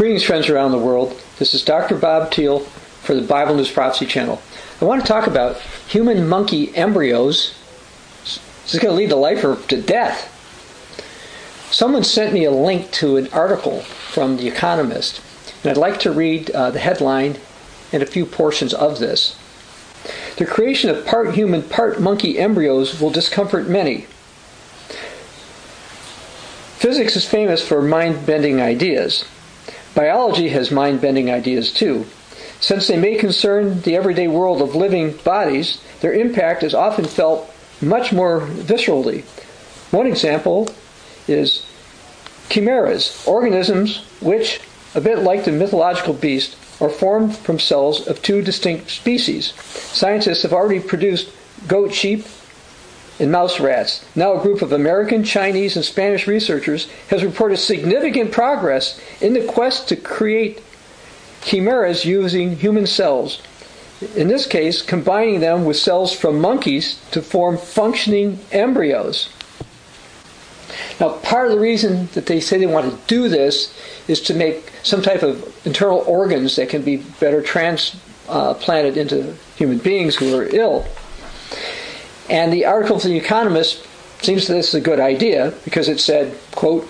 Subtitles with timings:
[0.00, 1.20] Greetings, friends around the world.
[1.38, 1.94] This is Dr.
[1.94, 4.40] Bob Thiel for the Bible News Prophecy Channel.
[4.80, 7.54] I want to talk about human monkey embryos.
[8.22, 10.32] This is going to lead the lifer to death.
[11.70, 15.20] Someone sent me a link to an article from The Economist,
[15.62, 17.36] and I'd like to read uh, the headline
[17.92, 19.38] and a few portions of this.
[20.38, 24.06] The creation of part human, part monkey embryos will discomfort many.
[26.78, 29.26] Physics is famous for mind bending ideas.
[29.94, 32.06] Biology has mind bending ideas too.
[32.60, 37.52] Since they may concern the everyday world of living bodies, their impact is often felt
[37.80, 39.24] much more viscerally.
[39.90, 40.68] One example
[41.26, 41.66] is
[42.48, 44.60] chimeras, organisms which,
[44.94, 49.52] a bit like the mythological beast, are formed from cells of two distinct species.
[49.92, 51.30] Scientists have already produced
[51.66, 52.24] goat sheep
[53.20, 54.04] in mouse rats.
[54.16, 59.44] Now, a group of American, Chinese, and Spanish researchers has reported significant progress in the
[59.44, 60.62] quest to create
[61.42, 63.42] chimeras using human cells.
[64.16, 69.28] In this case, combining them with cells from monkeys to form functioning embryos.
[70.98, 73.74] Now, part of the reason that they say they want to do this
[74.08, 79.78] is to make some type of internal organs that can be better transplanted into human
[79.78, 80.86] beings who are ill.
[82.30, 83.84] And the article from The Economist
[84.22, 86.88] seems that this is a good idea because it said, quote,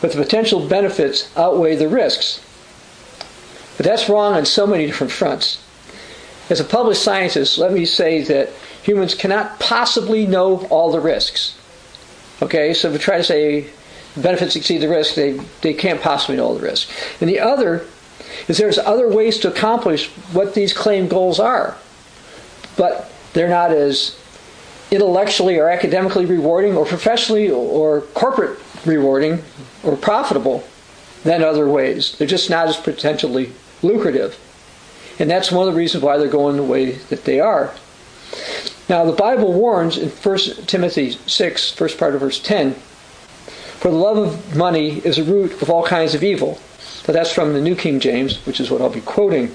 [0.00, 2.40] but the potential benefits outweigh the risks.
[3.76, 5.62] But that's wrong on so many different fronts.
[6.48, 8.50] As a published scientist, let me say that
[8.84, 11.58] humans cannot possibly know all the risks.
[12.40, 13.66] Okay, so if we try to say
[14.16, 16.92] benefits exceed the risk, they, they can't possibly know all the risks.
[17.20, 17.86] And the other
[18.46, 21.76] is there's other ways to accomplish what these claimed goals are,
[22.76, 24.16] but they're not as
[24.90, 29.42] intellectually or academically rewarding or professionally or corporate rewarding
[29.82, 30.64] or profitable
[31.24, 32.16] than other ways.
[32.16, 34.38] They're just not as potentially lucrative.
[35.18, 37.72] And that's one of the reasons why they're going the way that they are.
[38.88, 43.96] Now, the Bible warns in 1 Timothy 6, first part of verse 10, for the
[43.96, 46.58] love of money is a root of all kinds of evil.
[47.04, 49.54] But that's from the New King James, which is what I'll be quoting.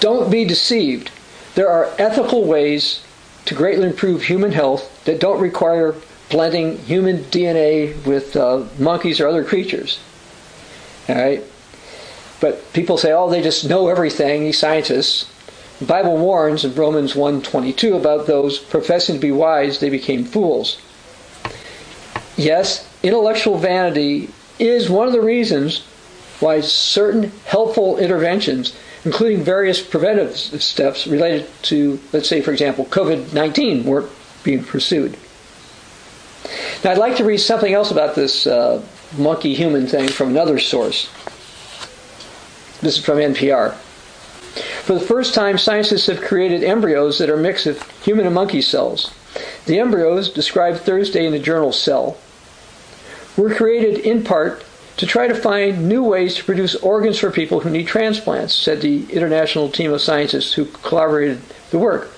[0.00, 1.10] Don't be deceived.
[1.54, 3.02] There are ethical ways
[3.46, 5.94] to greatly improve human health that don't require
[6.28, 10.00] blending human DNA with uh, monkeys or other creatures.
[11.08, 11.42] All right?
[12.40, 15.30] But people say, oh, they just know everything, these scientists.
[15.78, 20.80] The Bible warns in Romans 1.22 about those professing to be wise, they became fools.
[22.36, 25.84] Yes, intellectual vanity is one of the reasons
[26.40, 28.74] why certain helpful interventions
[29.06, 34.10] including various preventive steps related to, let's say, for example, COVID 19 weren't
[34.42, 35.16] being pursued.
[36.82, 38.82] Now, I'd like to read something else about this uh,
[39.16, 41.08] monkey human thing from another source.
[42.80, 43.74] This is from NPR.
[44.82, 48.34] For the first time, scientists have created embryos that are a mix of human and
[48.34, 49.14] monkey cells.
[49.66, 52.16] The embryos, described Thursday in the journal Cell,
[53.36, 54.64] were created in part
[54.96, 58.80] to try to find new ways to produce organs for people who need transplants, said
[58.80, 61.40] the international team of scientists who collaborated
[61.70, 62.10] the work.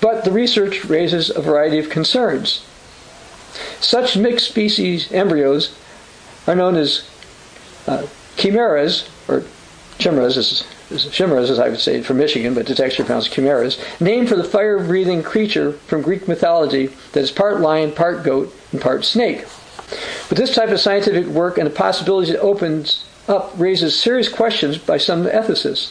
[0.00, 2.64] But the research raises a variety of concerns.
[3.80, 5.74] Such mixed species embryos
[6.46, 7.08] are known as
[7.86, 9.44] uh, chimeras, or
[9.98, 10.64] chimeras, is,
[11.10, 14.44] chimeras as I would say from Michigan, but it's actually pronounced chimeras, named for the
[14.44, 19.46] fire breathing creature from Greek mythology that is part lion, part goat, and part snake.
[20.30, 24.78] But this type of scientific work and the possibilities it opens up raises serious questions
[24.78, 25.90] by some ethicists.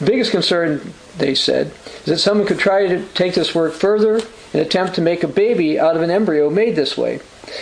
[0.00, 4.16] The biggest concern, they said, is that someone could try to take this work further
[4.52, 7.20] and attempt to make a baby out of an embryo made this way.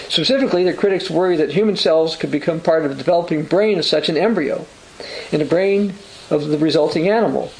[0.09, 3.85] Specifically, the critics worry that human cells could become part of the developing brain of
[3.85, 4.65] such an embryo
[5.31, 5.93] and the brain
[6.31, 7.53] of the resulting animal.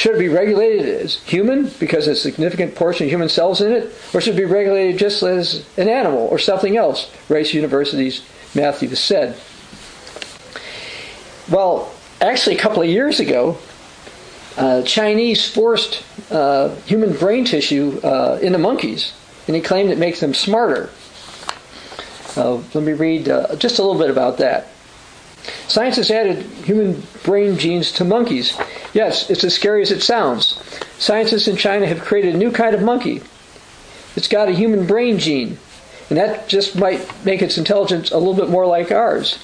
[0.00, 3.92] Should it be regulated as human because a significant portion of human cells in it,
[4.14, 7.10] or should it be regulated just as an animal or something else?
[7.28, 8.22] Rice University's
[8.54, 9.36] Matthew said.
[11.50, 13.58] Well, actually, a couple of years ago,
[14.56, 16.02] uh, Chinese forced
[16.32, 19.12] uh, human brain tissue uh, into monkeys,
[19.48, 20.88] and he claimed it makes them smarter.
[22.38, 24.68] Uh, let me read uh, just a little bit about that.
[25.68, 28.58] Science has added human brain genes to monkeys.
[28.92, 30.62] Yes, it's as scary as it sounds.
[30.98, 33.22] Scientists in China have created a new kind of monkey.
[34.16, 35.58] It's got a human brain gene,
[36.08, 39.38] and that just might make its intelligence a little bit more like ours.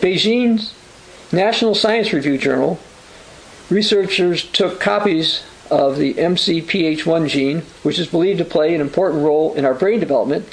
[0.00, 0.74] Beijing's
[1.32, 2.78] National Science Review journal,
[3.70, 9.54] researchers took copies of the MCPH1 gene, which is believed to play an important role
[9.54, 10.46] in our brain development,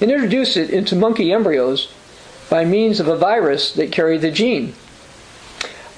[0.00, 1.90] and introduced it into monkey embryos
[2.50, 4.74] by means of a virus that carried the gene.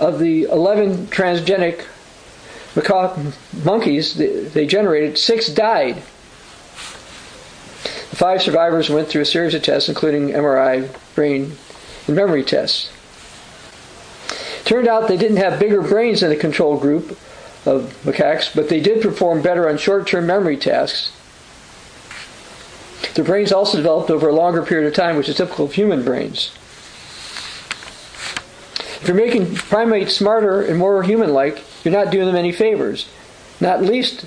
[0.01, 1.85] Of the 11 transgenic
[2.75, 5.97] macaque monkeys they generated, six died.
[8.11, 11.53] The five survivors went through a series of tests, including MRI, brain,
[12.07, 12.91] and memory tests.
[14.65, 17.11] Turned out they didn't have bigger brains than the control group
[17.67, 21.13] of macaques, but they did perform better on short-term memory tasks.
[23.15, 26.05] Their brains also developed over a longer period of time, which is typical of human
[26.05, 26.53] brains.
[29.01, 33.09] If you're making primates smarter and more human-like, you're not doing them any favors.
[33.61, 34.27] Not least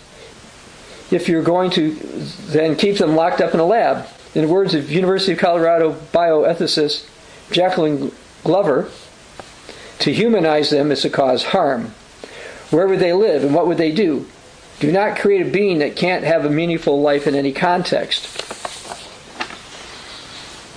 [1.12, 4.08] if you're going to then keep them locked up in a lab.
[4.34, 7.08] In the words of University of Colorado bioethicist
[7.52, 8.12] Jacqueline
[8.44, 8.90] Glover,
[10.00, 11.94] to humanize them is to cause harm.
[12.72, 14.28] Where would they live and what would they do?
[14.80, 18.24] Do not create a being that can't have a meaningful life in any context.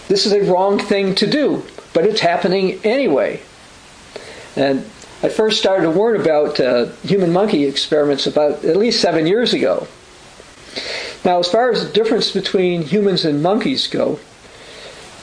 [0.09, 1.65] This is a wrong thing to do,
[1.95, 3.41] but it's happening anyway.
[4.57, 4.79] And
[5.23, 9.53] I first started to warn about uh, human monkey experiments about at least seven years
[9.53, 9.87] ago.
[11.25, 14.19] Now, as far as the difference between humans and monkeys go,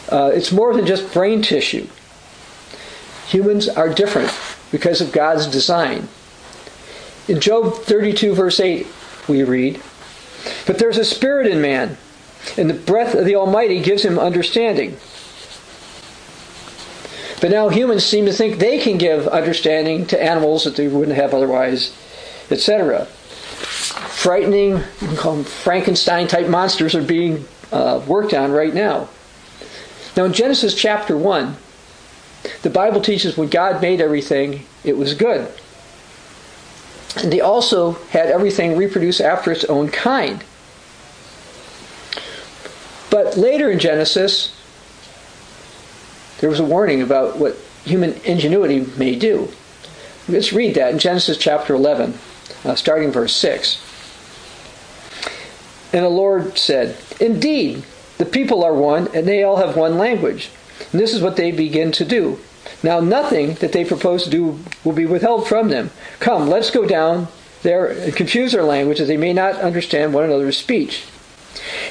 [0.10, 1.88] uh, it's more than just brain tissue.
[3.28, 4.32] Humans are different
[4.72, 6.08] because of God's design.
[7.28, 8.86] In Job 32, verse 8,
[9.30, 9.82] we read,
[10.68, 11.98] But there's a spirit in man,
[12.58, 14.98] and the breath of the Almighty gives him understanding.
[17.44, 21.18] But now humans seem to think they can give understanding to animals that they wouldn't
[21.18, 21.94] have otherwise,
[22.50, 23.04] etc.
[23.04, 27.44] Frightening, you can call them Frankenstein type monsters, are being
[27.74, 29.10] uh, worked on right now.
[30.16, 31.58] Now, in Genesis chapter 1,
[32.62, 35.52] the Bible teaches when God made everything, it was good.
[37.18, 40.42] And they also had everything reproduce after its own kind.
[43.10, 44.56] But later in Genesis,
[46.44, 47.56] there was a warning about what
[47.86, 49.48] human ingenuity may do.
[50.28, 52.16] Let's read that in Genesis chapter 11,
[52.66, 53.82] uh, starting verse 6.
[55.94, 57.86] And the Lord said, Indeed,
[58.18, 60.50] the people are one, and they all have one language.
[60.92, 62.42] And this is what they begin to do.
[62.84, 65.92] Now, nothing that they propose to do will be withheld from them.
[66.20, 67.30] Come, let's go down
[67.62, 71.06] there and confuse their language that they may not understand one another's speech.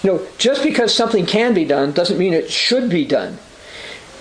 [0.02, 3.38] You know, just because something can be done doesn't mean it should be done.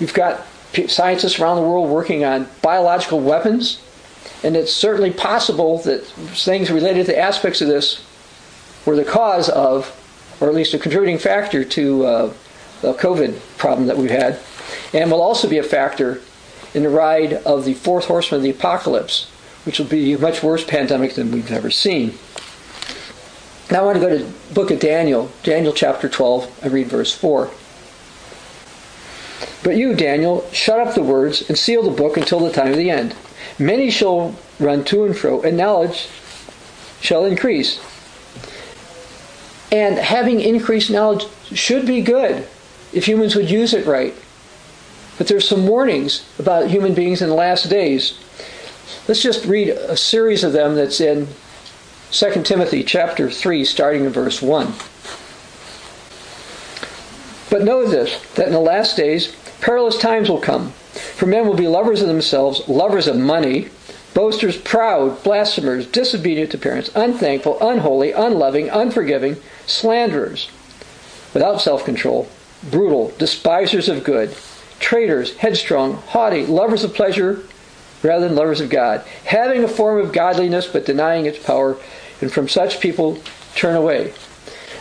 [0.01, 0.47] You've got
[0.87, 3.79] scientists around the world working on biological weapons,
[4.43, 8.03] and it's certainly possible that things related to aspects of this
[8.83, 9.95] were the cause of,
[10.41, 12.33] or at least a contributing factor to uh,
[12.81, 14.39] the COVID problem that we've had,
[14.91, 16.19] and will also be a factor
[16.73, 19.29] in the ride of the fourth horseman of the apocalypse,
[19.65, 22.17] which will be a much worse pandemic than we've ever seen.
[23.69, 26.87] Now I want to go to the book of Daniel, Daniel chapter 12, I read
[26.87, 27.51] verse 4.
[29.63, 32.77] But you, Daniel, shut up the words and seal the book until the time of
[32.77, 33.15] the end.
[33.59, 36.07] Many shall run to and fro, and knowledge
[36.99, 37.79] shall increase.
[39.71, 42.47] And having increased knowledge should be good
[42.93, 44.13] if humans would use it right.
[45.17, 48.17] But there's some warnings about human beings in the last days.
[49.07, 51.27] Let's just read a series of them that's in
[52.11, 54.73] 2 Timothy chapter 3 starting in verse 1.
[57.51, 60.71] But know this that in the last days perilous times will come.
[61.15, 63.67] For men will be lovers of themselves, lovers of money,
[64.13, 69.35] boasters, proud, blasphemers, disobedient to parents, unthankful, unholy, unloving, unforgiving,
[69.65, 70.49] slanderers,
[71.33, 72.29] without self control,
[72.69, 74.33] brutal, despisers of good,
[74.79, 77.43] traitors, headstrong, haughty, lovers of pleasure
[78.01, 81.77] rather than lovers of God, having a form of godliness but denying its power,
[82.21, 83.19] and from such people
[83.55, 84.13] turn away.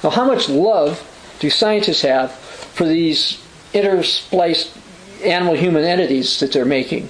[0.04, 1.06] Now, how much love
[1.40, 2.30] do scientists have
[2.72, 4.76] for these interspliced
[5.24, 7.08] animal human entities that they're making?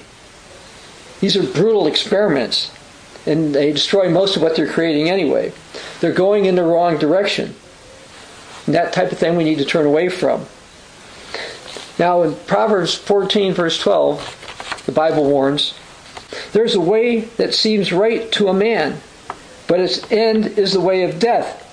[1.21, 2.73] These are brutal experiments,
[3.27, 5.53] and they destroy most of what they're creating anyway.
[6.01, 7.55] They're going in the wrong direction.
[8.67, 10.47] And that type of thing we need to turn away from.
[11.99, 15.75] Now, in Proverbs 14, verse 12, the Bible warns
[16.53, 19.01] there's a way that seems right to a man,
[19.67, 21.67] but its end is the way of death.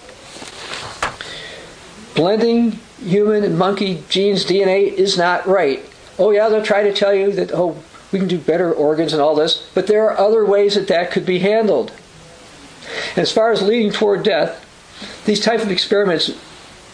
[2.16, 5.84] Blending human and monkey genes DNA is not right.
[6.20, 7.78] Oh, yeah, they'll try to tell you that, oh,
[8.12, 11.12] we can do better organs and all this, but there are other ways that that
[11.12, 11.92] could be handled.
[13.10, 14.64] And as far as leading toward death,
[15.26, 16.32] these type of experiments,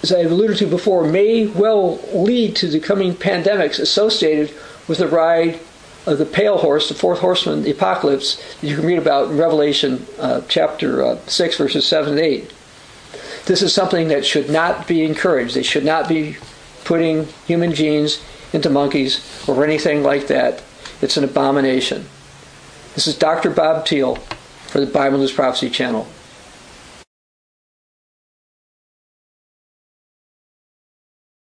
[0.01, 4.53] as I've alluded to before, may well lead to the coming pandemics associated
[4.87, 5.59] with the ride
[6.05, 9.37] of the pale horse, the fourth horseman, the apocalypse, that you can read about in
[9.37, 12.53] Revelation uh, chapter uh, 6, verses 7 and 8.
[13.45, 15.55] This is something that should not be encouraged.
[15.55, 16.37] They should not be
[16.85, 18.23] putting human genes
[18.53, 20.63] into monkeys or anything like that.
[21.01, 22.05] It's an abomination.
[22.95, 23.49] This is Dr.
[23.49, 24.15] Bob Thiel
[24.67, 26.07] for the Bible News Prophecy Channel.